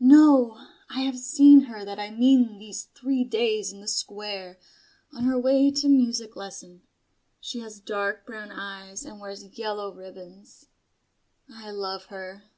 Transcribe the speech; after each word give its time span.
"No. 0.00 0.56
I 0.88 1.02
have 1.02 1.16
seen 1.16 1.60
her 1.70 1.84
that 1.84 2.00
I 2.00 2.10
mean 2.10 2.58
these 2.58 2.86
three 2.92 3.22
days 3.22 3.72
in 3.72 3.80
the 3.80 3.86
Square, 3.86 4.58
on 5.12 5.22
her 5.26 5.38
way 5.38 5.70
to 5.70 5.88
music 5.88 6.34
lesson. 6.34 6.82
She 7.40 7.60
has 7.60 7.78
dark 7.78 8.26
brown 8.26 8.50
eyes 8.50 9.04
and 9.04 9.20
wears 9.20 9.44
yellow 9.56 9.94
ribbons. 9.94 10.66
I 11.54 11.70
love 11.70 12.06
her." 12.06 12.50